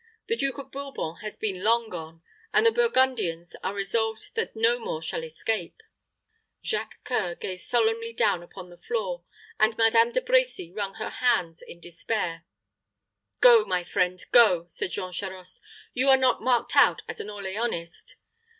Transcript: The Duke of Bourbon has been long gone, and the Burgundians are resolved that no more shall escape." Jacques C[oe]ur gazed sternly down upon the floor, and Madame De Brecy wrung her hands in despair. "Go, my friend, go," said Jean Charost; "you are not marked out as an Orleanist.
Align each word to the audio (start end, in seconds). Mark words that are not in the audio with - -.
The 0.29 0.35
Duke 0.35 0.57
of 0.57 0.71
Bourbon 0.71 1.17
has 1.17 1.37
been 1.37 1.61
long 1.63 1.87
gone, 1.89 2.23
and 2.51 2.65
the 2.65 2.71
Burgundians 2.71 3.55
are 3.63 3.75
resolved 3.75 4.33
that 4.33 4.55
no 4.55 4.79
more 4.79 4.99
shall 4.99 5.23
escape." 5.23 5.79
Jacques 6.63 7.07
C[oe]ur 7.07 7.35
gazed 7.35 7.67
sternly 7.67 8.11
down 8.11 8.41
upon 8.41 8.71
the 8.71 8.79
floor, 8.79 9.23
and 9.59 9.77
Madame 9.77 10.11
De 10.11 10.19
Brecy 10.19 10.75
wrung 10.75 10.95
her 10.95 11.11
hands 11.11 11.61
in 11.61 11.79
despair. 11.79 12.47
"Go, 13.41 13.63
my 13.63 13.83
friend, 13.83 14.25
go," 14.31 14.65
said 14.69 14.89
Jean 14.89 15.11
Charost; 15.11 15.61
"you 15.93 16.09
are 16.09 16.17
not 16.17 16.41
marked 16.41 16.75
out 16.75 17.03
as 17.07 17.19
an 17.19 17.27
Orleanist. 17.29 18.15